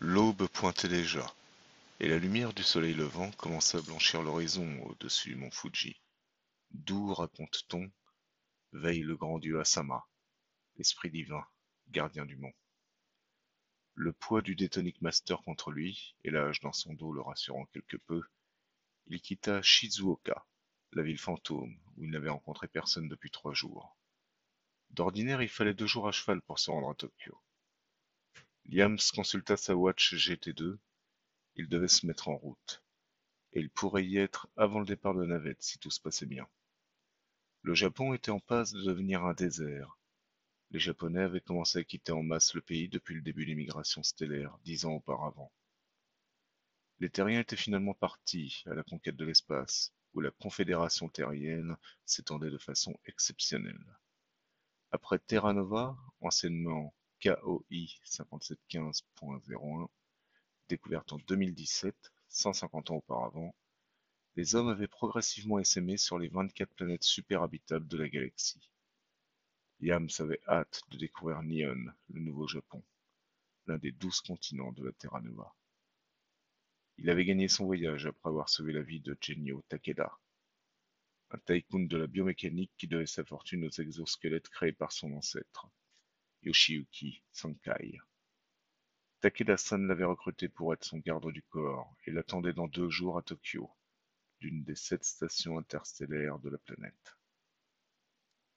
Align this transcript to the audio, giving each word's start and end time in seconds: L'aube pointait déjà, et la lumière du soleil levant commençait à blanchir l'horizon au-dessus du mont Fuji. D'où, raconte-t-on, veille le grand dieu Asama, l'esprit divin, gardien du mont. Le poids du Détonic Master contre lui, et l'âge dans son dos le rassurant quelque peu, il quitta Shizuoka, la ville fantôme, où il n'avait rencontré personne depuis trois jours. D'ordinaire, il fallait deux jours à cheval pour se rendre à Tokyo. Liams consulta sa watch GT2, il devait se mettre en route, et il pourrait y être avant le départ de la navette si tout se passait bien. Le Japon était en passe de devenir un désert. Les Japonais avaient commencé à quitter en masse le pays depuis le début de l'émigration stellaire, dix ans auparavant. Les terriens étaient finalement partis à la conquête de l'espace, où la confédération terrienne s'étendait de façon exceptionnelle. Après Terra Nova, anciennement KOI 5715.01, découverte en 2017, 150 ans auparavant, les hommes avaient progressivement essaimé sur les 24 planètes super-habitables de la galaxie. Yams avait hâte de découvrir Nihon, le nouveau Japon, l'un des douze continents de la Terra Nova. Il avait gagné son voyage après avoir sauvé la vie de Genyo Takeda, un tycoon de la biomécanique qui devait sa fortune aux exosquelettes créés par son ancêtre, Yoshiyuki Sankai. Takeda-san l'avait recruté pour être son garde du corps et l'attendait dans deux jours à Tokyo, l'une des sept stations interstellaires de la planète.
L'aube 0.00 0.46
pointait 0.46 0.86
déjà, 0.86 1.26
et 1.98 2.06
la 2.06 2.18
lumière 2.18 2.52
du 2.52 2.62
soleil 2.62 2.94
levant 2.94 3.32
commençait 3.32 3.78
à 3.78 3.82
blanchir 3.82 4.22
l'horizon 4.22 4.80
au-dessus 4.84 5.30
du 5.30 5.34
mont 5.34 5.50
Fuji. 5.50 6.00
D'où, 6.70 7.12
raconte-t-on, 7.12 7.90
veille 8.70 9.02
le 9.02 9.16
grand 9.16 9.40
dieu 9.40 9.58
Asama, 9.58 10.06
l'esprit 10.76 11.10
divin, 11.10 11.44
gardien 11.88 12.26
du 12.26 12.36
mont. 12.36 12.52
Le 13.96 14.12
poids 14.12 14.40
du 14.40 14.54
Détonic 14.54 15.02
Master 15.02 15.42
contre 15.42 15.72
lui, 15.72 16.14
et 16.22 16.30
l'âge 16.30 16.60
dans 16.60 16.72
son 16.72 16.94
dos 16.94 17.12
le 17.12 17.20
rassurant 17.20 17.66
quelque 17.72 17.96
peu, 17.96 18.22
il 19.08 19.20
quitta 19.20 19.62
Shizuoka, 19.62 20.46
la 20.92 21.02
ville 21.02 21.18
fantôme, 21.18 21.76
où 21.96 22.04
il 22.04 22.10
n'avait 22.10 22.30
rencontré 22.30 22.68
personne 22.68 23.08
depuis 23.08 23.32
trois 23.32 23.52
jours. 23.52 23.96
D'ordinaire, 24.90 25.42
il 25.42 25.48
fallait 25.48 25.74
deux 25.74 25.88
jours 25.88 26.06
à 26.06 26.12
cheval 26.12 26.40
pour 26.40 26.60
se 26.60 26.70
rendre 26.70 26.88
à 26.88 26.94
Tokyo. 26.94 27.36
Liams 28.70 28.98
consulta 29.14 29.56
sa 29.56 29.74
watch 29.74 30.14
GT2, 30.14 30.76
il 31.56 31.68
devait 31.68 31.88
se 31.88 32.04
mettre 32.04 32.28
en 32.28 32.36
route, 32.36 32.82
et 33.54 33.60
il 33.60 33.70
pourrait 33.70 34.04
y 34.04 34.18
être 34.18 34.46
avant 34.58 34.80
le 34.80 34.84
départ 34.84 35.14
de 35.14 35.22
la 35.22 35.28
navette 35.28 35.62
si 35.62 35.78
tout 35.78 35.90
se 35.90 36.02
passait 36.02 36.26
bien. 36.26 36.46
Le 37.62 37.72
Japon 37.72 38.12
était 38.12 38.30
en 38.30 38.40
passe 38.40 38.72
de 38.72 38.82
devenir 38.82 39.24
un 39.24 39.32
désert. 39.32 39.98
Les 40.70 40.80
Japonais 40.80 41.22
avaient 41.22 41.40
commencé 41.40 41.78
à 41.78 41.84
quitter 41.84 42.12
en 42.12 42.22
masse 42.22 42.52
le 42.52 42.60
pays 42.60 42.90
depuis 42.90 43.14
le 43.14 43.22
début 43.22 43.44
de 43.44 43.50
l'émigration 43.50 44.02
stellaire, 44.02 44.58
dix 44.64 44.84
ans 44.84 44.96
auparavant. 44.96 45.50
Les 47.00 47.08
terriens 47.08 47.40
étaient 47.40 47.56
finalement 47.56 47.94
partis 47.94 48.64
à 48.66 48.74
la 48.74 48.82
conquête 48.82 49.16
de 49.16 49.24
l'espace, 49.24 49.94
où 50.12 50.20
la 50.20 50.30
confédération 50.30 51.08
terrienne 51.08 51.78
s'étendait 52.04 52.50
de 52.50 52.58
façon 52.58 52.98
exceptionnelle. 53.06 53.96
Après 54.90 55.18
Terra 55.18 55.54
Nova, 55.54 55.96
anciennement 56.20 56.94
KOI 57.20 57.98
5715.01, 58.04 59.88
découverte 60.68 61.12
en 61.12 61.18
2017, 61.18 61.94
150 62.28 62.90
ans 62.92 62.96
auparavant, 62.96 63.56
les 64.36 64.54
hommes 64.54 64.68
avaient 64.68 64.86
progressivement 64.86 65.58
essaimé 65.58 65.96
sur 65.96 66.18
les 66.20 66.28
24 66.28 66.72
planètes 66.74 67.02
super-habitables 67.02 67.88
de 67.88 67.96
la 67.96 68.08
galaxie. 68.08 68.70
Yams 69.80 70.10
avait 70.20 70.40
hâte 70.46 70.82
de 70.90 70.98
découvrir 70.98 71.42
Nihon, 71.42 71.92
le 72.08 72.20
nouveau 72.20 72.46
Japon, 72.46 72.84
l'un 73.66 73.78
des 73.78 73.90
douze 73.90 74.20
continents 74.20 74.72
de 74.72 74.84
la 74.84 74.92
Terra 74.92 75.20
Nova. 75.20 75.56
Il 76.98 77.10
avait 77.10 77.24
gagné 77.24 77.48
son 77.48 77.64
voyage 77.64 78.06
après 78.06 78.28
avoir 78.28 78.48
sauvé 78.48 78.72
la 78.72 78.82
vie 78.82 79.00
de 79.00 79.16
Genyo 79.20 79.62
Takeda, 79.68 80.16
un 81.30 81.38
tycoon 81.38 81.86
de 81.86 81.96
la 81.96 82.06
biomécanique 82.06 82.72
qui 82.78 82.86
devait 82.86 83.06
sa 83.06 83.24
fortune 83.24 83.64
aux 83.64 83.70
exosquelettes 83.70 84.48
créés 84.48 84.72
par 84.72 84.92
son 84.92 85.12
ancêtre, 85.14 85.68
Yoshiyuki 86.48 87.22
Sankai. 87.30 88.00
Takeda-san 89.20 89.86
l'avait 89.86 90.04
recruté 90.04 90.48
pour 90.48 90.72
être 90.72 90.82
son 90.82 90.96
garde 90.96 91.30
du 91.30 91.42
corps 91.42 91.94
et 92.06 92.10
l'attendait 92.10 92.54
dans 92.54 92.68
deux 92.68 92.88
jours 92.88 93.18
à 93.18 93.22
Tokyo, 93.22 93.70
l'une 94.40 94.64
des 94.64 94.74
sept 94.74 95.04
stations 95.04 95.58
interstellaires 95.58 96.38
de 96.38 96.48
la 96.48 96.56
planète. 96.56 97.17